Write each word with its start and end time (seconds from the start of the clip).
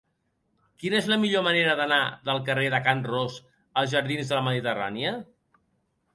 Quina 0.83 0.95
és 0.99 1.09
la 1.11 1.17
millor 1.25 1.43
manera 1.47 1.75
d'anar 1.79 1.99
del 2.31 2.41
carrer 2.47 2.65
de 2.77 2.81
Can 2.89 3.05
Ros 3.11 3.37
als 3.83 3.93
jardins 3.95 4.33
de 4.35 4.39
la 4.41 4.45
Mediterrània? 4.51 5.15